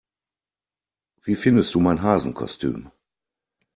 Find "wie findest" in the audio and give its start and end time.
1.21-1.75